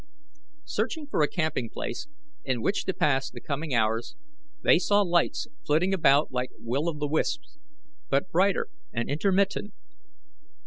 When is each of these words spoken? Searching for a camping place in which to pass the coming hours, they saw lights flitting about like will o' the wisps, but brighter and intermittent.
Searching 0.65 1.05
for 1.05 1.21
a 1.21 1.27
camping 1.27 1.69
place 1.69 2.07
in 2.43 2.63
which 2.63 2.85
to 2.85 2.93
pass 2.95 3.29
the 3.29 3.39
coming 3.39 3.71
hours, 3.75 4.15
they 4.63 4.79
saw 4.79 5.03
lights 5.03 5.45
flitting 5.63 5.93
about 5.93 6.31
like 6.31 6.49
will 6.57 6.89
o' 6.89 6.93
the 6.97 7.05
wisps, 7.07 7.59
but 8.09 8.31
brighter 8.31 8.65
and 8.91 9.11
intermittent. 9.11 9.75